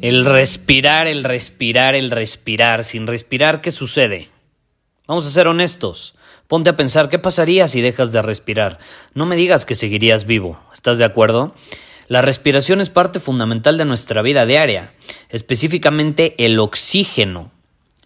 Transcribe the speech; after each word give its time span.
El 0.00 0.24
respirar, 0.24 1.08
el 1.08 1.24
respirar, 1.24 1.96
el 1.96 2.12
respirar. 2.12 2.84
Sin 2.84 3.08
respirar, 3.08 3.60
¿qué 3.60 3.72
sucede? 3.72 4.28
Vamos 5.08 5.26
a 5.26 5.30
ser 5.30 5.48
honestos. 5.48 6.14
Ponte 6.46 6.70
a 6.70 6.76
pensar 6.76 7.08
qué 7.08 7.18
pasaría 7.18 7.66
si 7.66 7.80
dejas 7.80 8.12
de 8.12 8.22
respirar. 8.22 8.78
No 9.14 9.26
me 9.26 9.34
digas 9.34 9.66
que 9.66 9.74
seguirías 9.74 10.24
vivo. 10.24 10.60
¿Estás 10.72 10.98
de 10.98 11.04
acuerdo? 11.04 11.52
La 12.06 12.22
respiración 12.22 12.80
es 12.80 12.90
parte 12.90 13.18
fundamental 13.18 13.76
de 13.76 13.86
nuestra 13.86 14.22
vida 14.22 14.46
diaria, 14.46 14.94
específicamente 15.30 16.36
el 16.38 16.60
oxígeno. 16.60 17.50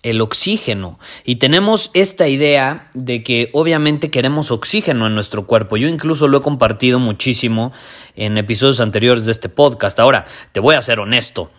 El 0.02 0.22
oxígeno. 0.22 0.98
Y 1.27 1.36
tenemos 1.36 1.90
esta 1.92 2.27
idea 2.27 2.90
de 2.94 3.22
que 3.22 3.50
obviamente 3.52 4.10
queremos 4.10 4.50
oxígeno 4.50 5.06
en 5.06 5.14
nuestro 5.14 5.46
cuerpo. 5.46 5.77
Yo 5.77 5.88
incluso 5.88 6.27
lo 6.27 6.38
he 6.38 6.42
compartido 6.42 6.98
muchísimo 6.98 7.72
en 8.16 8.38
episodios 8.38 8.80
anteriores 8.80 9.27
de 9.27 9.32
este 9.32 9.50
podcast. 9.50 10.00
Ahora, 10.00 10.24
te 10.52 10.58
voy 10.58 10.74
a 10.74 10.82
ser 10.82 10.98
honesto. 10.98 11.52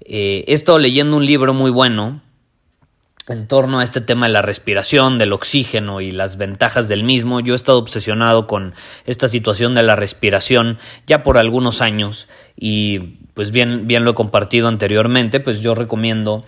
Eh, 0.00 0.44
he 0.46 0.52
estado 0.52 0.78
leyendo 0.78 1.16
un 1.16 1.26
libro 1.26 1.54
muy 1.54 1.70
bueno 1.70 2.22
en 3.28 3.46
torno 3.46 3.78
a 3.78 3.84
este 3.84 4.00
tema 4.00 4.26
de 4.26 4.32
la 4.32 4.42
respiración, 4.42 5.18
del 5.18 5.32
oxígeno 5.32 6.00
y 6.00 6.10
las 6.10 6.36
ventajas 6.36 6.88
del 6.88 7.04
mismo. 7.04 7.40
Yo 7.40 7.52
he 7.52 7.56
estado 7.56 7.78
obsesionado 7.78 8.46
con 8.46 8.74
esta 9.06 9.28
situación 9.28 9.74
de 9.74 9.82
la 9.82 9.94
respiración 9.94 10.78
ya 11.06 11.22
por 11.22 11.38
algunos 11.38 11.80
años 11.80 12.28
y 12.56 12.98
pues 13.34 13.52
bien, 13.52 13.86
bien 13.86 14.04
lo 14.04 14.12
he 14.12 14.14
compartido 14.14 14.68
anteriormente, 14.68 15.38
pues 15.38 15.60
yo 15.60 15.74
recomiendo 15.74 16.44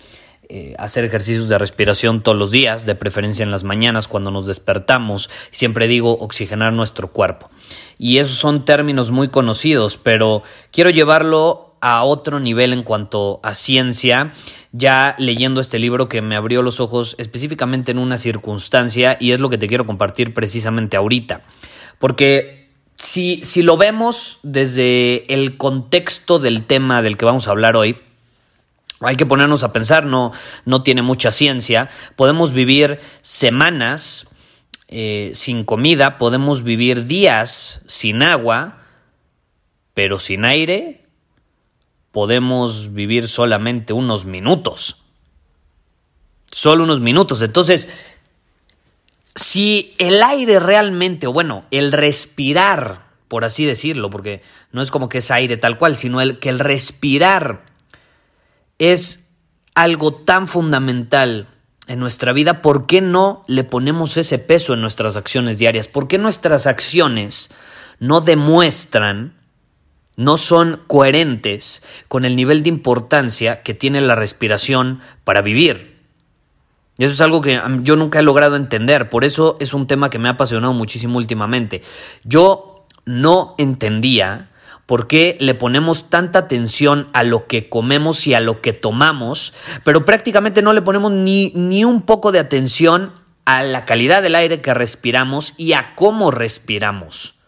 eh, 0.49 0.75
hacer 0.77 1.05
ejercicios 1.05 1.47
de 1.47 1.57
respiración 1.57 2.21
todos 2.21 2.37
los 2.37 2.51
días, 2.51 2.85
de 2.85 2.95
preferencia 2.95 3.43
en 3.43 3.51
las 3.51 3.63
mañanas 3.63 4.09
cuando 4.09 4.29
nos 4.29 4.45
despertamos. 4.45 5.29
Siempre 5.51 5.87
digo 5.87 6.17
oxigenar 6.19 6.73
nuestro 6.73 7.07
cuerpo. 7.07 7.49
Y 7.97 8.17
esos 8.17 8.37
son 8.37 8.65
términos 8.65 9.09
muy 9.09 9.29
conocidos, 9.29 9.97
pero 9.97 10.43
quiero 10.71 10.89
llevarlo 10.89 11.72
a 11.83 12.03
otro 12.03 12.39
nivel 12.39 12.71
en 12.71 12.83
cuanto 12.83 13.41
a 13.43 13.53
ciencia, 13.53 14.31
ya 14.71 15.15
leyendo 15.19 15.59
este 15.59 15.79
libro 15.79 16.07
que 16.07 16.21
me 16.21 16.37
abrió 16.37 16.61
los 16.61 16.79
ojos 16.79 17.13
específicamente 17.19 17.91
en 17.91 17.97
una 17.97 18.17
circunstancia 18.17 19.17
y 19.19 19.33
es 19.33 19.41
lo 19.41 19.49
que 19.49 19.57
te 19.57 19.67
quiero 19.67 19.85
compartir 19.85 20.33
precisamente 20.33 20.95
ahorita. 20.95 21.41
Porque 21.99 22.69
si, 22.95 23.43
si 23.43 23.63
lo 23.63 23.75
vemos 23.75 24.39
desde 24.43 25.25
el 25.33 25.57
contexto 25.57 26.39
del 26.39 26.63
tema 26.63 27.01
del 27.01 27.17
que 27.17 27.25
vamos 27.25 27.49
a 27.49 27.51
hablar 27.51 27.75
hoy, 27.75 27.97
hay 29.01 29.17
que 29.17 29.25
ponernos 29.25 29.63
a 29.63 29.73
pensar, 29.73 30.05
no, 30.05 30.31
no 30.63 30.83
tiene 30.83 31.01
mucha 31.01 31.33
ciencia. 31.33 31.89
Podemos 32.15 32.53
vivir 32.53 33.01
semanas 33.21 34.29
eh, 34.87 35.31
sin 35.35 35.65
comida, 35.65 36.17
podemos 36.17 36.63
vivir 36.63 37.07
días 37.07 37.81
sin 37.87 38.23
agua, 38.23 38.77
pero 39.93 40.17
sin 40.17 40.45
aire 40.45 41.02
podemos 42.13 42.93
vivir 42.93 43.27
solamente 43.27 43.91
unos 43.91 44.23
minutos. 44.23 44.97
Solo 46.51 46.83
unos 46.83 46.99
minutos. 46.99 47.41
Entonces, 47.41 47.89
si 49.35 49.95
el 49.97 50.21
aire 50.21 50.59
realmente, 50.59 51.25
o 51.25 51.33
bueno, 51.33 51.65
el 51.71 51.91
respirar, 51.91 53.07
por 53.27 53.43
así 53.43 53.65
decirlo, 53.65 54.11
porque 54.11 54.43
no 54.71 54.83
es 54.83 54.91
como 54.91 55.09
que 55.09 55.17
es 55.17 55.31
aire 55.31 55.57
tal 55.57 55.79
cual, 55.79 55.97
sino 55.97 56.21
el 56.21 56.37
que 56.37 56.49
el 56.49 56.59
respirar 56.59 57.65
es 58.77 59.27
algo 59.73 60.13
tan 60.13 60.45
fundamental 60.45 61.49
en 61.87 61.99
nuestra 61.99 62.31
vida, 62.31 62.61
¿por 62.61 62.85
qué 62.85 63.01
no 63.01 63.43
le 63.47 63.63
ponemos 63.63 64.17
ese 64.17 64.37
peso 64.37 64.75
en 64.75 64.81
nuestras 64.81 65.17
acciones 65.17 65.57
diarias? 65.57 65.87
¿Por 65.87 66.07
qué 66.07 66.19
nuestras 66.19 66.67
acciones 66.67 67.49
no 67.99 68.21
demuestran 68.21 69.33
no 70.15 70.37
son 70.37 70.81
coherentes 70.87 71.83
con 72.07 72.25
el 72.25 72.35
nivel 72.35 72.63
de 72.63 72.69
importancia 72.69 73.61
que 73.61 73.73
tiene 73.73 74.01
la 74.01 74.15
respiración 74.15 75.01
para 75.23 75.41
vivir. 75.41 75.93
Y 76.97 77.05
eso 77.05 77.13
es 77.13 77.21
algo 77.21 77.41
que 77.41 77.59
yo 77.81 77.95
nunca 77.95 78.19
he 78.19 78.23
logrado 78.23 78.55
entender, 78.55 79.09
por 79.09 79.23
eso 79.23 79.57
es 79.59 79.73
un 79.73 79.87
tema 79.87 80.09
que 80.09 80.19
me 80.19 80.29
ha 80.29 80.33
apasionado 80.33 80.73
muchísimo 80.73 81.17
últimamente. 81.17 81.81
Yo 82.23 82.85
no 83.05 83.55
entendía 83.57 84.51
por 84.85 85.07
qué 85.07 85.37
le 85.39 85.55
ponemos 85.55 86.09
tanta 86.09 86.39
atención 86.39 87.07
a 87.13 87.23
lo 87.23 87.47
que 87.47 87.69
comemos 87.69 88.27
y 88.27 88.35
a 88.35 88.39
lo 88.39 88.61
que 88.61 88.73
tomamos, 88.73 89.53
pero 89.83 90.05
prácticamente 90.05 90.61
no 90.61 90.73
le 90.73 90.81
ponemos 90.81 91.11
ni, 91.11 91.51
ni 91.55 91.83
un 91.83 92.03
poco 92.03 92.31
de 92.31 92.39
atención 92.39 93.11
a 93.45 93.63
la 93.63 93.85
calidad 93.85 94.21
del 94.21 94.35
aire 94.35 94.61
que 94.61 94.73
respiramos 94.73 95.53
y 95.57 95.73
a 95.73 95.95
cómo 95.95 96.31
respiramos. 96.31 97.39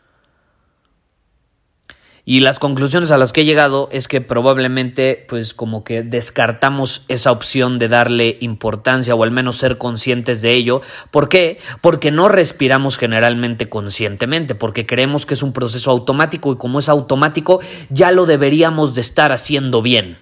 Y 2.28 2.40
las 2.40 2.58
conclusiones 2.58 3.12
a 3.12 3.19
las 3.19 3.31
que 3.31 3.41
he 3.41 3.46
llegado 3.46 3.88
es 3.91 4.08
que 4.08 4.19
probablemente 4.19 5.24
pues 5.30 5.53
como 5.53 5.84
que 5.84 6.02
descartamos 6.02 7.06
esa 7.08 7.31
opción 7.31 7.78
de 7.78 7.88
darle 7.88 8.38
importancia 8.41 9.13
o 9.13 9.24
al 9.24 9.30
menos 9.30 9.58
ser 9.58 9.78
conscientes 9.78 10.41
de 10.41 10.53
ello. 10.53 10.81
¿Por 11.12 11.30
qué? 11.30 11.59
Porque 11.81 12.09
no 12.09 12.28
respiramos 12.28 12.97
generalmente 12.97 13.69
conscientemente, 13.69 14.56
porque 14.56 14.88
creemos 14.88 15.28
que 15.28 15.35
es 15.35 15.44
un 15.44 15.53
proceso 15.53 15.91
automático 15.91 16.52
y 16.52 16.58
como 16.58 16.80
es 16.80 16.90
automático 16.90 17.59
ya 17.91 18.12
lo 18.12 18.25
deberíamos 18.25 18.96
de 18.96 19.02
estar 19.02 19.31
haciendo 19.31 19.84
bien. 19.84 20.18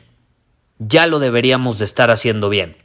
Ya 0.79 1.07
lo 1.07 1.19
deberíamos 1.19 1.79
de 1.79 1.85
estar 1.85 2.11
haciendo 2.11 2.49
bien. 2.49 2.75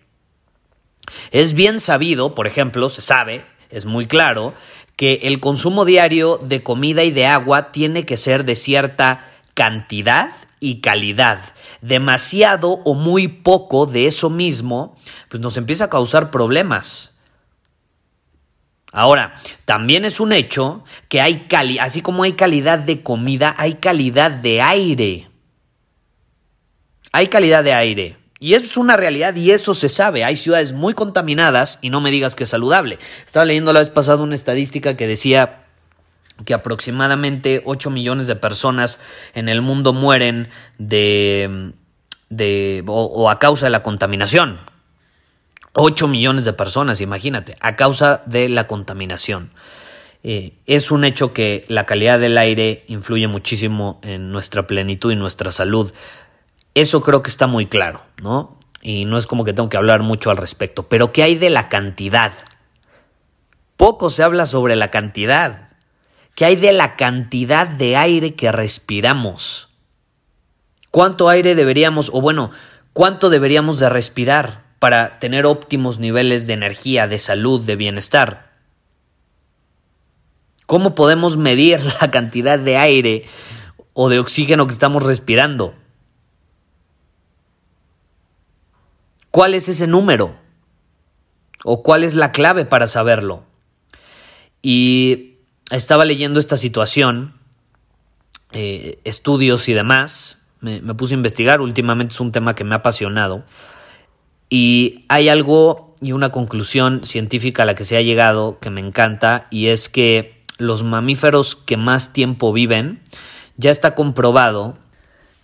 Es 1.32 1.54
bien 1.54 1.80
sabido, 1.80 2.36
por 2.36 2.46
ejemplo, 2.46 2.88
se 2.88 3.02
sabe, 3.02 3.44
es 3.70 3.84
muy 3.84 4.06
claro, 4.06 4.54
que 4.98 5.20
el 5.22 5.38
consumo 5.38 5.84
diario 5.84 6.38
de 6.38 6.64
comida 6.64 7.04
y 7.04 7.12
de 7.12 7.24
agua 7.24 7.70
tiene 7.70 8.04
que 8.04 8.16
ser 8.16 8.44
de 8.44 8.56
cierta 8.56 9.24
cantidad 9.54 10.28
y 10.58 10.80
calidad. 10.80 11.38
Demasiado 11.80 12.80
o 12.84 12.94
muy 12.94 13.28
poco 13.28 13.86
de 13.86 14.08
eso 14.08 14.28
mismo, 14.28 14.96
pues 15.28 15.40
nos 15.40 15.56
empieza 15.56 15.84
a 15.84 15.88
causar 15.88 16.32
problemas. 16.32 17.12
Ahora, 18.90 19.36
también 19.64 20.04
es 20.04 20.18
un 20.18 20.32
hecho 20.32 20.82
que 21.08 21.20
hay 21.20 21.46
así 21.78 22.02
como 22.02 22.24
hay 22.24 22.32
calidad 22.32 22.80
de 22.80 23.04
comida, 23.04 23.54
hay 23.56 23.74
calidad 23.74 24.32
de 24.32 24.62
aire. 24.62 25.30
Hay 27.12 27.28
calidad 27.28 27.62
de 27.62 27.72
aire. 27.72 28.17
Y 28.40 28.54
eso 28.54 28.66
es 28.66 28.76
una 28.76 28.96
realidad 28.96 29.34
y 29.34 29.50
eso 29.50 29.74
se 29.74 29.88
sabe. 29.88 30.24
Hay 30.24 30.36
ciudades 30.36 30.72
muy 30.72 30.94
contaminadas 30.94 31.78
y 31.82 31.90
no 31.90 32.00
me 32.00 32.10
digas 32.10 32.36
que 32.36 32.44
es 32.44 32.50
saludable. 32.50 32.98
Estaba 33.26 33.44
leyendo 33.44 33.72
la 33.72 33.80
vez 33.80 33.90
pasada 33.90 34.22
una 34.22 34.36
estadística 34.36 34.96
que 34.96 35.08
decía 35.08 35.64
que 36.44 36.54
aproximadamente 36.54 37.62
8 37.64 37.90
millones 37.90 38.28
de 38.28 38.36
personas 38.36 39.00
en 39.34 39.48
el 39.48 39.60
mundo 39.60 39.92
mueren 39.92 40.48
de, 40.78 41.72
de 42.30 42.84
o, 42.86 43.28
a 43.28 43.38
causa 43.40 43.66
de 43.66 43.70
la 43.70 43.82
contaminación. 43.82 44.60
8 45.74 46.08
millones 46.08 46.44
de 46.44 46.52
personas, 46.52 47.00
imagínate, 47.00 47.56
a 47.60 47.76
causa 47.76 48.22
de 48.26 48.48
la 48.48 48.66
contaminación. 48.66 49.50
Eh, 50.24 50.54
es 50.66 50.90
un 50.90 51.04
hecho 51.04 51.32
que 51.32 51.64
la 51.68 51.86
calidad 51.86 52.18
del 52.18 52.38
aire 52.38 52.84
influye 52.88 53.28
muchísimo 53.28 54.00
en 54.02 54.30
nuestra 54.32 54.66
plenitud 54.66 55.12
y 55.12 55.16
nuestra 55.16 55.52
salud. 55.52 55.92
Eso 56.80 57.00
creo 57.02 57.22
que 57.22 57.30
está 57.30 57.46
muy 57.46 57.66
claro, 57.66 58.02
¿no? 58.22 58.58
Y 58.82 59.04
no 59.04 59.18
es 59.18 59.26
como 59.26 59.44
que 59.44 59.52
tengo 59.52 59.68
que 59.68 59.76
hablar 59.76 60.02
mucho 60.02 60.30
al 60.30 60.36
respecto. 60.36 60.88
Pero 60.88 61.12
¿qué 61.12 61.22
hay 61.22 61.34
de 61.34 61.50
la 61.50 61.68
cantidad? 61.68 62.32
Poco 63.76 64.10
se 64.10 64.22
habla 64.22 64.46
sobre 64.46 64.76
la 64.76 64.90
cantidad. 64.90 65.70
¿Qué 66.34 66.44
hay 66.44 66.56
de 66.56 66.72
la 66.72 66.94
cantidad 66.96 67.66
de 67.66 67.96
aire 67.96 68.34
que 68.34 68.52
respiramos? 68.52 69.70
¿Cuánto 70.90 71.28
aire 71.28 71.54
deberíamos, 71.54 72.10
o 72.14 72.20
bueno, 72.20 72.50
cuánto 72.92 73.28
deberíamos 73.28 73.78
de 73.78 73.88
respirar? 73.88 74.68
para 74.78 75.18
tener 75.18 75.46
óptimos 75.46 75.98
niveles 75.98 76.46
de 76.46 76.52
energía, 76.52 77.08
de 77.08 77.18
salud, 77.18 77.60
de 77.60 77.76
bienestar? 77.76 78.52
¿Cómo 80.66 80.94
podemos 80.94 81.36
medir 81.36 81.80
la 82.00 82.10
cantidad 82.10 82.58
de 82.58 82.76
aire 82.76 83.24
o 83.92 84.08
de 84.08 84.18
oxígeno 84.18 84.66
que 84.66 84.72
estamos 84.72 85.02
respirando? 85.02 85.74
¿Cuál 89.30 89.54
es 89.54 89.68
ese 89.68 89.86
número? 89.86 90.36
¿O 91.64 91.82
cuál 91.82 92.04
es 92.04 92.14
la 92.14 92.32
clave 92.32 92.64
para 92.64 92.86
saberlo? 92.86 93.44
Y 94.62 95.36
estaba 95.70 96.04
leyendo 96.04 96.40
esta 96.40 96.56
situación, 96.56 97.34
eh, 98.52 98.98
estudios 99.04 99.68
y 99.68 99.74
demás, 99.74 100.42
me, 100.60 100.80
me 100.80 100.94
puse 100.94 101.14
a 101.14 101.16
investigar, 101.16 101.60
últimamente 101.60 102.14
es 102.14 102.20
un 102.20 102.32
tema 102.32 102.54
que 102.54 102.64
me 102.64 102.74
ha 102.74 102.78
apasionado, 102.78 103.44
y 104.48 105.04
hay 105.08 105.28
algo 105.28 105.94
y 106.00 106.12
una 106.12 106.30
conclusión 106.30 107.04
científica 107.04 107.64
a 107.64 107.66
la 107.66 107.74
que 107.74 107.84
se 107.84 107.96
ha 107.96 108.02
llegado 108.02 108.58
que 108.60 108.70
me 108.70 108.80
encanta, 108.80 109.46
y 109.50 109.66
es 109.66 109.88
que 109.88 110.42
los 110.56 110.82
mamíferos 110.82 111.54
que 111.54 111.76
más 111.76 112.12
tiempo 112.12 112.52
viven, 112.52 113.00
ya 113.56 113.70
está 113.70 113.94
comprobado 113.94 114.78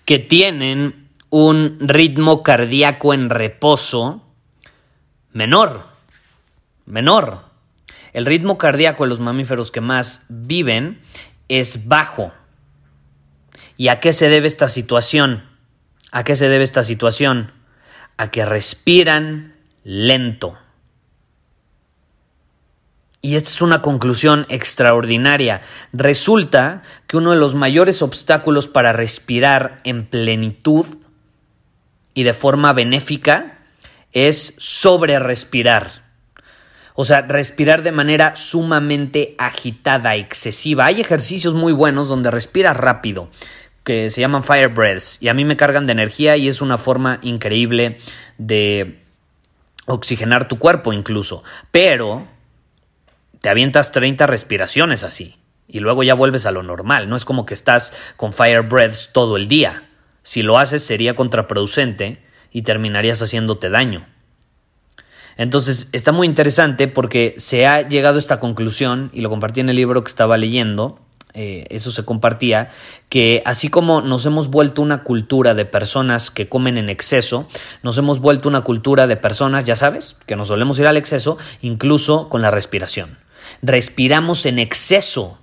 que 0.04 0.18
tienen 0.18 1.03
un 1.36 1.78
ritmo 1.80 2.44
cardíaco 2.44 3.12
en 3.12 3.28
reposo 3.28 4.22
menor, 5.32 5.88
menor. 6.86 7.46
El 8.12 8.24
ritmo 8.24 8.56
cardíaco 8.56 9.02
de 9.02 9.08
los 9.08 9.18
mamíferos 9.18 9.72
que 9.72 9.80
más 9.80 10.26
viven 10.28 11.02
es 11.48 11.88
bajo. 11.88 12.32
¿Y 13.76 13.88
a 13.88 13.98
qué 13.98 14.12
se 14.12 14.28
debe 14.28 14.46
esta 14.46 14.68
situación? 14.68 15.42
¿A 16.12 16.22
qué 16.22 16.36
se 16.36 16.48
debe 16.48 16.62
esta 16.62 16.84
situación? 16.84 17.50
A 18.16 18.30
que 18.30 18.46
respiran 18.46 19.56
lento. 19.82 20.56
Y 23.22 23.34
esta 23.34 23.48
es 23.48 23.60
una 23.60 23.82
conclusión 23.82 24.46
extraordinaria. 24.50 25.62
Resulta 25.92 26.82
que 27.08 27.16
uno 27.16 27.32
de 27.32 27.38
los 27.38 27.56
mayores 27.56 28.02
obstáculos 28.02 28.68
para 28.68 28.92
respirar 28.92 29.78
en 29.82 30.06
plenitud 30.06 30.86
y 32.14 32.22
de 32.22 32.32
forma 32.32 32.72
benéfica 32.72 33.58
es 34.12 34.54
sobre 34.58 35.18
respirar. 35.18 36.04
O 36.94 37.04
sea, 37.04 37.22
respirar 37.22 37.82
de 37.82 37.90
manera 37.90 38.36
sumamente 38.36 39.34
agitada, 39.36 40.14
excesiva. 40.14 40.86
Hay 40.86 41.00
ejercicios 41.00 41.52
muy 41.54 41.72
buenos 41.72 42.08
donde 42.08 42.30
respiras 42.30 42.76
rápido, 42.76 43.28
que 43.82 44.10
se 44.10 44.20
llaman 44.20 44.44
fire 44.44 44.68
breaths, 44.68 45.18
y 45.20 45.28
a 45.28 45.34
mí 45.34 45.44
me 45.44 45.56
cargan 45.56 45.86
de 45.86 45.92
energía 45.92 46.36
y 46.36 46.46
es 46.46 46.62
una 46.62 46.78
forma 46.78 47.18
increíble 47.22 47.98
de 48.38 49.02
oxigenar 49.86 50.46
tu 50.46 50.58
cuerpo 50.58 50.92
incluso. 50.92 51.42
Pero 51.72 52.28
te 53.40 53.48
avientas 53.48 53.92
30 53.92 54.26
respiraciones 54.26 55.02
así 55.02 55.36
y 55.68 55.80
luego 55.80 56.02
ya 56.02 56.14
vuelves 56.14 56.46
a 56.46 56.52
lo 56.52 56.62
normal. 56.62 57.08
No 57.08 57.16
es 57.16 57.24
como 57.24 57.44
que 57.44 57.54
estás 57.54 57.92
con 58.16 58.32
fire 58.32 58.62
breaths 58.62 59.10
todo 59.12 59.36
el 59.36 59.48
día. 59.48 59.82
Si 60.24 60.42
lo 60.42 60.58
haces 60.58 60.84
sería 60.84 61.14
contraproducente 61.14 62.20
y 62.50 62.62
terminarías 62.62 63.22
haciéndote 63.22 63.70
daño. 63.70 64.06
Entonces 65.36 65.88
está 65.92 66.10
muy 66.10 66.26
interesante 66.26 66.88
porque 66.88 67.34
se 67.38 67.66
ha 67.66 67.86
llegado 67.86 68.16
a 68.16 68.18
esta 68.18 68.40
conclusión, 68.40 69.10
y 69.12 69.20
lo 69.20 69.30
compartí 69.30 69.60
en 69.60 69.68
el 69.68 69.76
libro 69.76 70.02
que 70.02 70.08
estaba 70.08 70.36
leyendo, 70.36 71.00
eh, 71.36 71.66
eso 71.70 71.90
se 71.90 72.04
compartía, 72.04 72.70
que 73.08 73.42
así 73.44 73.68
como 73.68 74.00
nos 74.00 74.24
hemos 74.24 74.48
vuelto 74.48 74.82
una 74.82 75.02
cultura 75.02 75.54
de 75.54 75.64
personas 75.64 76.30
que 76.30 76.48
comen 76.48 76.78
en 76.78 76.88
exceso, 76.88 77.48
nos 77.82 77.98
hemos 77.98 78.20
vuelto 78.20 78.48
una 78.48 78.60
cultura 78.60 79.08
de 79.08 79.16
personas, 79.16 79.64
ya 79.64 79.74
sabes, 79.74 80.16
que 80.26 80.36
nos 80.36 80.48
solemos 80.48 80.78
ir 80.78 80.86
al 80.86 80.96
exceso, 80.96 81.36
incluso 81.60 82.28
con 82.28 82.40
la 82.40 82.52
respiración. 82.52 83.18
Respiramos 83.62 84.46
en 84.46 84.60
exceso. 84.60 85.40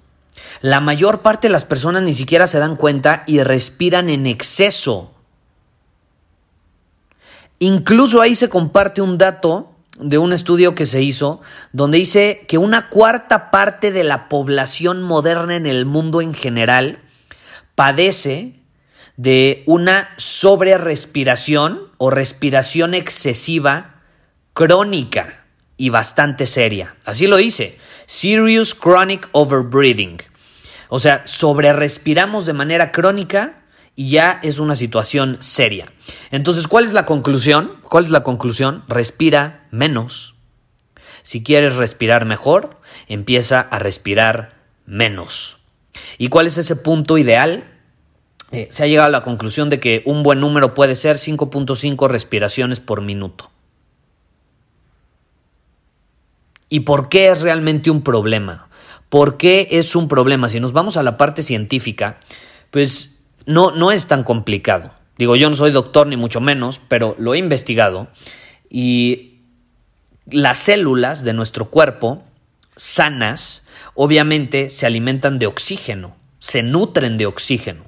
La 0.62 0.80
mayor 0.80 1.22
parte 1.22 1.48
de 1.48 1.52
las 1.52 1.66
personas 1.66 2.04
ni 2.04 2.14
siquiera 2.14 2.48
se 2.48 2.60
dan 2.60 2.76
cuenta 2.76 3.24
y 3.28 3.42
respiran 3.44 4.10
en 4.10 4.28
exceso. 4.28 5.14
Incluso 7.60 8.22
ahí 8.22 8.36
se 8.36 8.50
comparte 8.50 9.02
un 9.02 9.18
dato 9.18 9.72
de 10.00 10.18
un 10.18 10.34
estudio 10.34 10.74
que 10.74 10.86
se 10.86 11.04
hizo 11.04 11.42
donde 11.74 12.00
dice 12.00 12.46
que 12.48 12.58
una 12.58 12.90
cuarta 12.90 13.52
parte 13.52 13.92
de 13.92 14.04
la 14.04 14.30
población 14.30 15.04
moderna 15.04 15.56
en 15.56 15.68
el 15.68 15.86
mundo 15.86 16.22
en 16.22 16.34
general 16.34 17.00
padece 17.76 18.56
de 19.18 19.64
una 19.68 20.10
sobrerespiración 20.18 21.90
o 21.98 22.10
respiración 22.10 22.96
excesiva 22.96 24.02
crónica 24.54 25.41
y 25.82 25.90
bastante 25.90 26.46
seria. 26.46 26.96
Así 27.06 27.26
lo 27.26 27.38
dice, 27.38 27.80
serious 28.06 28.76
chronic 28.76 29.28
overbreathing. 29.32 30.22
O 30.90 31.00
sea, 31.00 31.24
sobrerespiramos 31.26 32.46
de 32.46 32.54
manera 32.54 32.92
crónica 32.92 33.64
y 33.96 34.12
ya 34.12 34.40
es 34.44 34.60
una 34.60 34.76
situación 34.76 35.38
seria. 35.40 35.92
Entonces, 36.30 36.68
¿cuál 36.68 36.84
es 36.84 36.94
la 36.94 37.08
conclusión? 37.08 37.78
¿Cuál 37.90 38.04
es 38.04 38.10
la 38.12 38.22
conclusión? 38.22 38.84
Respira 38.88 39.66
menos. 39.72 40.36
Si 41.24 41.42
quieres 41.42 41.78
respirar 41.78 42.26
mejor, 42.26 42.80
empieza 43.08 43.60
a 43.60 43.80
respirar 43.80 44.54
menos. 44.86 45.58
¿Y 46.20 46.30
cuál 46.30 46.46
es 46.46 46.60
ese 46.60 46.76
punto 46.76 47.18
ideal? 47.18 47.64
Eh, 48.52 48.68
se 48.70 48.84
ha 48.84 48.88
llegado 48.88 49.08
a 49.08 49.12
la 49.12 49.24
conclusión 49.24 49.72
de 49.72 49.80
que 49.80 50.04
un 50.06 50.22
buen 50.22 50.42
número 50.42 50.76
puede 50.76 50.94
ser 50.94 51.16
5.5 51.16 52.08
respiraciones 52.08 52.80
por 52.80 53.02
minuto. 53.02 53.50
¿Y 56.72 56.80
por 56.80 57.10
qué 57.10 57.30
es 57.30 57.42
realmente 57.42 57.92
un 57.92 58.02
problema? 58.02 58.70
¿Por 59.10 59.36
qué 59.36 59.68
es 59.72 59.94
un 59.94 60.08
problema? 60.08 60.48
Si 60.48 60.62
nos 60.62 60.72
vamos 60.72 60.96
a 60.96 61.04
la 61.04 61.18
parte 61.18 61.44
científica, 61.44 62.16
pues 62.70 63.20
no, 63.46 63.72
no 63.72 63.92
es 63.92 64.08
tan 64.08 64.24
complicado. 64.24 64.94
Digo, 65.18 65.36
yo 65.36 65.50
no 65.50 65.58
soy 65.58 65.72
doctor 65.72 66.08
ni 66.08 66.16
mucho 66.16 66.40
menos, 66.40 66.80
pero 66.88 67.14
lo 67.20 67.34
he 67.34 67.40
investigado 67.40 68.08
y 68.70 69.42
las 70.26 70.60
células 70.60 71.26
de 71.26 71.34
nuestro 71.34 71.70
cuerpo 71.70 72.24
sanas 72.78 73.66
obviamente 73.94 74.70
se 74.70 74.86
alimentan 74.86 75.40
de 75.40 75.48
oxígeno, 75.48 76.16
se 76.40 76.64
nutren 76.64 77.18
de 77.18 77.26
oxígeno. 77.26 77.84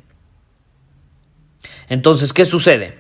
Entonces, 1.88 2.34
¿qué 2.34 2.44
sucede? 2.44 3.00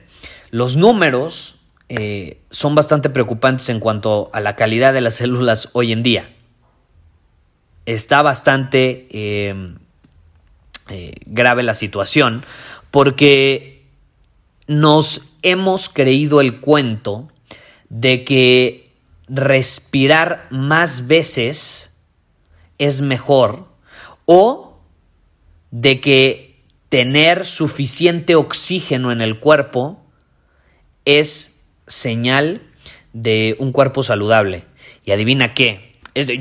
Los 0.50 0.78
números 0.78 1.56
eh, 1.90 2.42
son 2.50 2.76
bastante 2.76 3.10
preocupantes 3.10 3.70
en 3.70 3.80
cuanto 3.80 4.30
a 4.34 4.40
la 4.40 4.56
calidad 4.56 4.94
de 4.94 5.02
las 5.02 5.16
células 5.16 5.70
hoy 5.74 5.92
en 5.92 6.04
día. 6.04 6.30
Está 7.86 8.22
bastante 8.22 9.08
eh, 9.12 9.76
eh, 10.90 11.14
grave 11.26 11.64
la 11.64 11.76
situación 11.76 12.46
porque 12.92 13.86
nos 14.68 15.34
hemos 15.42 15.90
creído 15.90 16.40
el 16.40 16.62
cuento 16.62 17.30
de 17.90 18.24
que 18.24 18.94
respirar 19.28 20.48
más 20.50 21.08
veces 21.08 21.92
es 22.78 23.02
mejor 23.02 23.68
o 24.26 24.80
de 25.72 26.00
que 26.00 26.62
tener 26.90 27.46
suficiente 27.46 28.36
oxígeno 28.36 29.12
en 29.12 29.22
el 29.22 29.40
cuerpo 29.40 30.06
es 31.06 31.53
señal 31.94 32.62
de 33.14 33.56
un 33.60 33.72
cuerpo 33.72 34.04
saludable. 34.04 34.66
Y 35.06 35.12
adivina 35.12 35.54
qué, 35.54 35.92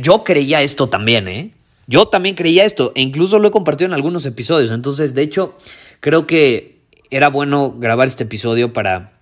yo 0.00 0.24
creía 0.24 0.62
esto 0.62 0.88
también, 0.88 1.28
¿eh? 1.28 1.52
Yo 1.86 2.06
también 2.06 2.36
creía 2.36 2.64
esto 2.64 2.92
e 2.94 3.02
incluso 3.02 3.38
lo 3.38 3.48
he 3.48 3.50
compartido 3.50 3.86
en 3.86 3.94
algunos 3.94 4.24
episodios. 4.24 4.70
Entonces, 4.70 5.14
de 5.14 5.22
hecho, 5.22 5.58
creo 6.00 6.26
que 6.26 6.78
era 7.10 7.28
bueno 7.28 7.74
grabar 7.76 8.08
este 8.08 8.24
episodio 8.24 8.72
para 8.72 9.12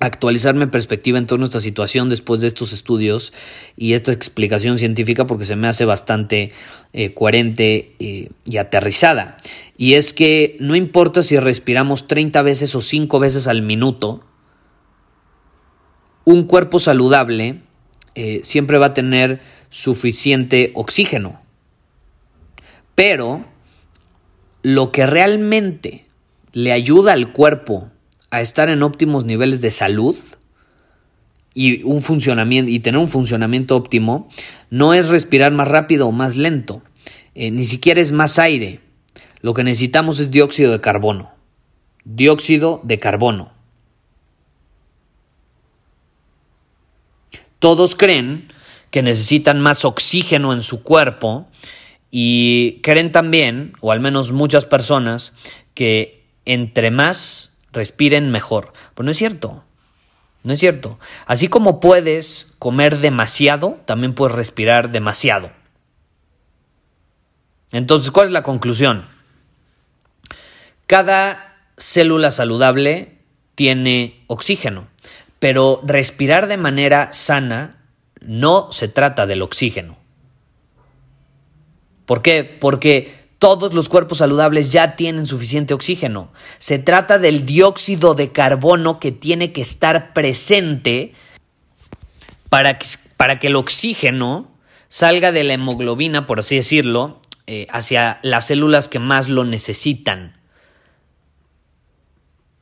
actualizar 0.00 0.54
mi 0.54 0.66
perspectiva 0.66 1.18
en 1.18 1.26
torno 1.26 1.44
a 1.44 1.48
esta 1.48 1.60
situación 1.60 2.08
después 2.08 2.40
de 2.40 2.48
estos 2.48 2.72
estudios 2.72 3.32
y 3.76 3.94
esta 3.94 4.12
explicación 4.12 4.78
científica 4.78 5.26
porque 5.26 5.46
se 5.46 5.56
me 5.56 5.68
hace 5.68 5.84
bastante 5.84 6.52
eh, 6.92 7.14
coherente 7.14 7.94
eh, 7.98 8.30
y 8.44 8.56
aterrizada. 8.56 9.36
Y 9.78 9.94
es 9.94 10.12
que 10.12 10.56
no 10.60 10.76
importa 10.76 11.22
si 11.22 11.38
respiramos 11.38 12.08
30 12.08 12.42
veces 12.42 12.74
o 12.74 12.82
5 12.82 13.18
veces 13.18 13.46
al 13.46 13.62
minuto, 13.62 14.24
un 16.26 16.42
cuerpo 16.42 16.78
saludable 16.80 17.60
eh, 18.16 18.40
siempre 18.42 18.78
va 18.78 18.86
a 18.86 18.94
tener 18.94 19.40
suficiente 19.70 20.72
oxígeno. 20.74 21.40
Pero 22.94 23.44
lo 24.62 24.90
que 24.90 25.06
realmente 25.06 26.06
le 26.52 26.72
ayuda 26.72 27.12
al 27.12 27.32
cuerpo 27.32 27.90
a 28.30 28.40
estar 28.40 28.68
en 28.68 28.82
óptimos 28.82 29.24
niveles 29.24 29.60
de 29.60 29.70
salud 29.70 30.16
y 31.54 31.84
un 31.84 32.02
funcionamiento 32.02 32.72
y 32.72 32.80
tener 32.80 32.98
un 32.98 33.08
funcionamiento 33.08 33.76
óptimo 33.76 34.28
no 34.68 34.94
es 34.94 35.08
respirar 35.08 35.52
más 35.52 35.68
rápido 35.68 36.08
o 36.08 36.12
más 36.12 36.34
lento, 36.34 36.82
eh, 37.36 37.52
ni 37.52 37.64
siquiera 37.64 38.00
es 38.00 38.10
más 38.10 38.40
aire. 38.40 38.80
Lo 39.42 39.54
que 39.54 39.62
necesitamos 39.62 40.18
es 40.18 40.32
dióxido 40.32 40.72
de 40.72 40.80
carbono. 40.80 41.30
Dióxido 42.04 42.80
de 42.82 42.98
carbono. 42.98 43.55
Todos 47.58 47.94
creen 47.96 48.52
que 48.90 49.02
necesitan 49.02 49.60
más 49.60 49.84
oxígeno 49.84 50.52
en 50.52 50.62
su 50.62 50.82
cuerpo 50.82 51.48
y 52.10 52.80
creen 52.82 53.12
también, 53.12 53.72
o 53.80 53.92
al 53.92 54.00
menos 54.00 54.32
muchas 54.32 54.64
personas, 54.64 55.34
que 55.74 56.24
entre 56.44 56.90
más 56.90 57.52
respiren 57.72 58.30
mejor. 58.30 58.72
Pues 58.94 59.04
no 59.04 59.10
es 59.10 59.18
cierto. 59.18 59.64
No 60.44 60.52
es 60.52 60.60
cierto. 60.60 60.98
Así 61.26 61.48
como 61.48 61.80
puedes 61.80 62.54
comer 62.58 63.00
demasiado, 63.00 63.80
también 63.84 64.14
puedes 64.14 64.36
respirar 64.36 64.90
demasiado. 64.90 65.50
Entonces, 67.72 68.12
¿cuál 68.12 68.26
es 68.26 68.32
la 68.32 68.44
conclusión? 68.44 69.04
Cada 70.86 71.56
célula 71.76 72.30
saludable 72.30 73.18
tiene 73.56 74.22
oxígeno, 74.28 74.86
pero 75.38 75.80
respirar 75.84 76.46
de 76.46 76.56
manera 76.56 77.12
sana 77.12 77.84
no 78.20 78.72
se 78.72 78.88
trata 78.88 79.26
del 79.26 79.42
oxígeno. 79.42 79.96
¿Por 82.06 82.22
qué? 82.22 82.44
Porque 82.44 83.26
todos 83.38 83.74
los 83.74 83.88
cuerpos 83.88 84.18
saludables 84.18 84.70
ya 84.70 84.96
tienen 84.96 85.26
suficiente 85.26 85.74
oxígeno. 85.74 86.32
Se 86.58 86.78
trata 86.78 87.18
del 87.18 87.44
dióxido 87.44 88.14
de 88.14 88.32
carbono 88.32 88.98
que 88.98 89.12
tiene 89.12 89.52
que 89.52 89.60
estar 89.60 90.12
presente 90.12 91.12
para 92.48 92.78
que, 92.78 93.46
el 93.48 93.56
oxígeno 93.56 94.50
salga 94.88 95.32
de 95.32 95.44
la 95.44 95.54
hemoglobina, 95.54 96.26
por 96.26 96.40
así 96.40 96.56
decirlo, 96.56 97.20
eh, 97.46 97.66
hacia 97.70 98.18
las 98.22 98.46
células 98.46 98.88
que 98.88 98.98
más 98.98 99.28
lo 99.28 99.44
necesitan. 99.44 100.40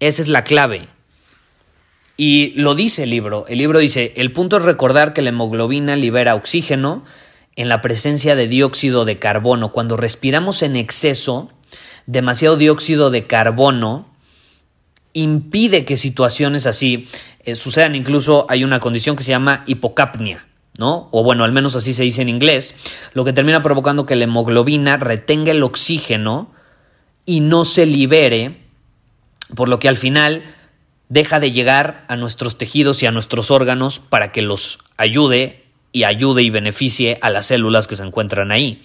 Esa 0.01 0.23
es 0.23 0.29
la 0.29 0.43
clave. 0.43 0.89
Y 2.17 2.53
lo 2.57 2.75
dice 2.75 3.05
el 3.05 3.11
libro. 3.11 3.45
El 3.49 3.59
libro 3.59 3.79
dice, 3.79 4.13
el 4.17 4.33
punto 4.33 4.59
es 4.59 4.63
recordar 4.63 5.13
que 5.13 5.23
la 5.23 5.31
hemoglobina 5.31 5.97
libera 5.97 6.35
oxígeno 6.35 7.05
en 7.57 7.69
la 7.69 7.83
presencia 7.83 8.37
de 8.37 8.47
dióxido 8.47 9.05
de 9.05 9.19
carbono. 9.19 9.73
Cuando 9.73 9.97
respiramos 9.97 10.63
en 10.63 10.77
exceso, 10.77 11.51
demasiado 12.07 12.57
dióxido 12.57 13.11
de 13.11 13.27
carbono 13.27 14.09
impide 15.13 15.85
que 15.85 15.97
situaciones 15.97 16.67
así 16.67 17.07
eh, 17.41 17.57
sucedan. 17.57 17.95
Incluso 17.95 18.47
hay 18.49 18.65
una 18.65 18.81
condición 18.81 19.17
que 19.17 19.25
se 19.25 19.31
llama 19.31 19.65
hipocapnia. 19.67 20.47
¿no? 20.79 21.09
O 21.13 21.23
bueno, 21.23 21.45
al 21.45 21.53
menos 21.53 21.77
así 21.77 21.95
se 21.95 22.03
dice 22.03 22.23
en 22.23 22.29
inglés, 22.29 22.75
lo 23.13 23.25
que 23.25 23.33
termina 23.33 23.63
provocando 23.63 24.07
que 24.07 24.17
la 24.17 24.25
hemoglobina 24.25 24.97
retenga 24.97 25.53
el 25.53 25.63
oxígeno 25.63 26.53
y 27.25 27.41
no 27.41 27.65
se 27.65 27.87
libere, 27.87 28.61
por 29.55 29.69
lo 29.69 29.79
que 29.79 29.89
al 29.89 29.97
final 29.97 30.43
deja 31.09 31.41
de 31.41 31.53
llegar 31.53 32.05
a 32.09 32.17
nuestros 32.17 32.59
tejidos 32.59 33.03
y 33.03 33.07
a 33.07 33.11
nuestros 33.13 33.51
órganos 33.51 33.99
para 33.99 34.33
que 34.33 34.43
los 34.43 34.79
ayude 34.97 35.65
y 35.93 36.05
ayude 36.05 36.43
y 36.43 36.51
beneficie 36.51 37.19
a 37.21 37.31
las 37.31 37.47
células 37.47 37.87
que 37.87 37.97
se 37.97 38.03
encuentran 38.03 38.51
ahí. 38.51 38.83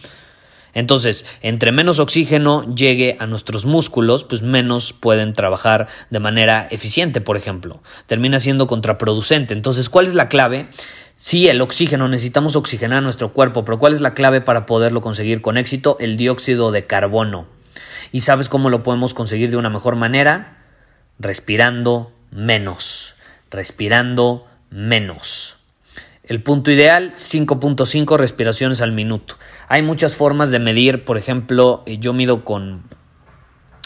Entonces, 0.74 1.26
entre 1.42 1.72
menos 1.72 2.00
oxígeno 2.00 2.76
llegue 2.76 3.18
a 3.20 3.26
nuestros 3.26 3.66
músculos, 3.66 4.24
pues 4.24 4.42
menos 4.42 4.94
pueden 4.94 5.34
trabajar 5.34 5.88
de 6.10 6.20
manera 6.20 6.68
eficiente, 6.70 7.22
por 7.22 7.38
ejemplo. 7.38 7.82
Termina 8.06 8.40
siendo 8.40 8.68
contraproducente. 8.68 9.54
Entonces, 9.54 9.90
¿cuál 9.90 10.06
es 10.06 10.14
la 10.14 10.30
clave? 10.30 10.70
Sí, 11.16 11.48
el 11.48 11.62
oxígeno, 11.62 12.08
necesitamos 12.08 12.56
oxigenar 12.56 13.02
nuestro 13.02 13.34
cuerpo, 13.34 13.66
pero 13.66 13.80
¿cuál 13.80 13.94
es 13.94 14.02
la 14.02 14.14
clave 14.14 14.42
para 14.42 14.66
poderlo 14.66 15.02
conseguir 15.02 15.42
con 15.42 15.58
éxito? 15.58 15.98
El 16.00 16.18
dióxido 16.18 16.72
de 16.72 16.86
carbono. 16.86 17.48
¿Y 18.12 18.22
sabes 18.22 18.48
cómo 18.48 18.70
lo 18.70 18.84
podemos 18.84 19.14
conseguir 19.14 19.50
de 19.52 19.58
una 19.58 19.70
mejor 19.70 19.96
manera? 19.96 20.59
Respirando 21.20 22.12
menos, 22.32 23.16
respirando 23.52 24.48
menos. 24.70 25.58
El 26.24 26.42
punto 26.44 26.72
ideal, 26.72 27.14
5.5 27.16 28.18
respiraciones 28.18 28.82
al 28.82 28.92
minuto. 28.92 29.36
Hay 29.68 29.82
muchas 29.82 30.16
formas 30.16 30.52
de 30.52 30.60
medir, 30.60 31.04
por 31.04 31.18
ejemplo, 31.18 31.84
eh, 31.86 31.98
yo 31.98 32.14
mido 32.14 32.46
con 32.46 32.84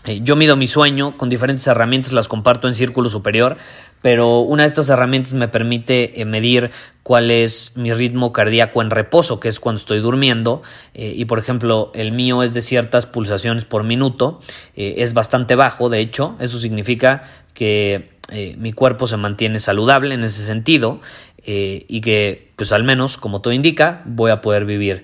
eh, 0.05 0.19
yo 0.21 0.35
mido 0.35 0.57
mi 0.57 0.67
sueño 0.67 1.15
con 1.15 1.29
diferentes 1.29 1.65
herramientas, 1.65 2.11
las 2.11 2.27
comparto 2.27 2.67
en 2.67 2.75
Círculo 2.75 3.09
Superior, 3.09 3.57
pero 4.03 4.39
una 4.39 4.63
de 4.63 4.67
estas 4.67 4.89
herramientas 4.89 5.31
me 5.31 5.48
permite 5.48 6.19
eh, 6.19 6.25
medir 6.25 6.72
cuál 7.03 7.31
es 7.31 7.72
mi 7.77 7.93
ritmo 7.93 8.33
cardíaco 8.33 8.81
en 8.81 8.89
reposo, 8.89 9.39
que 9.39 9.48
es 9.48 9.62
cuando 9.62 9.79
estoy 9.79 10.00
durmiendo, 10.01 10.62
eh, 10.93 11.13
y 11.15 11.24
por 11.24 11.39
ejemplo 11.39 11.89
el 11.95 12.12
mío 12.12 12.43
es 12.43 12.53
de 12.53 12.62
ciertas 12.62 13.05
pulsaciones 13.05 13.63
por 13.63 13.86
minuto, 13.86 14.41
es 14.75 15.13
bastante 15.13 15.55
bajo, 15.55 15.88
de 15.88 16.01
hecho, 16.01 16.36
eso 16.41 16.60
significa 16.60 17.24
que 17.53 18.12
mi 18.57 18.74
cuerpo 18.74 19.07
se 19.07 19.15
mantiene 19.15 19.60
saludable 19.60 20.15
en 20.15 20.24
ese 20.24 20.43
sentido 20.43 21.00
y 21.45 22.01
que 22.01 22.51
pues 22.55 22.72
al 22.72 22.83
menos, 22.83 23.17
como 23.17 23.41
todo 23.41 23.53
indica, 23.53 24.01
voy 24.05 24.31
a 24.31 24.41
poder 24.41 24.65
vivir 24.65 25.03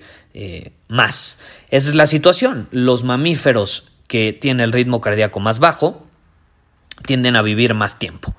más. 0.88 1.38
Esa 1.70 1.88
es 1.88 1.94
la 1.94 2.06
situación. 2.06 2.68
Los 2.70 3.04
mamíferos 3.04 3.92
que 4.08 4.32
tienen 4.32 4.64
el 4.64 4.72
ritmo 4.72 5.00
cardíaco 5.00 5.38
más 5.38 5.58
bajo 5.58 6.06
tienden 7.06 7.36
a 7.36 7.42
vivir 7.42 7.74
más 7.74 7.98
tiempo. 7.98 8.34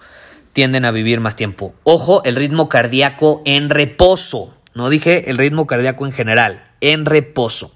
Tienden 0.54 0.86
a 0.86 0.92
vivir 0.92 1.20
más 1.20 1.36
tiempo. 1.36 1.74
Ojo, 1.84 2.24
el 2.24 2.36
ritmo 2.36 2.70
cardíaco 2.70 3.42
en 3.46 3.70
reposo. 3.70 4.58
No 4.74 4.90
dije 4.90 5.30
el 5.30 5.38
ritmo 5.38 5.68
cardíaco 5.68 6.06
en 6.06 6.12
general, 6.12 6.64
en 6.82 7.06
reposo. 7.06 7.76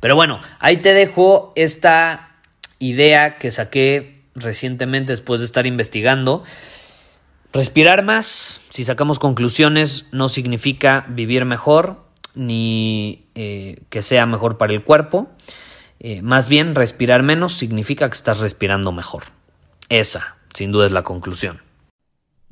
Pero 0.00 0.16
bueno, 0.16 0.40
ahí 0.58 0.78
te 0.78 0.92
dejo 0.92 1.52
esta 1.56 2.36
idea 2.78 3.38
que 3.38 3.50
saqué 3.50 4.22
recientemente 4.34 5.12
después 5.12 5.40
de 5.40 5.46
estar 5.46 5.66
investigando. 5.66 6.44
Respirar 7.52 8.04
más, 8.04 8.60
si 8.68 8.84
sacamos 8.84 9.18
conclusiones, 9.18 10.06
no 10.12 10.28
significa 10.28 11.06
vivir 11.08 11.44
mejor 11.44 12.04
ni 12.34 13.26
eh, 13.34 13.82
que 13.88 14.02
sea 14.02 14.26
mejor 14.26 14.58
para 14.58 14.74
el 14.74 14.84
cuerpo. 14.84 15.28
Eh, 15.98 16.20
más 16.20 16.50
bien, 16.50 16.74
respirar 16.74 17.22
menos 17.22 17.54
significa 17.54 18.08
que 18.10 18.14
estás 18.14 18.40
respirando 18.40 18.92
mejor. 18.92 19.24
Esa, 19.88 20.36
sin 20.52 20.70
duda, 20.70 20.86
es 20.86 20.92
la 20.92 21.02
conclusión. 21.02 21.65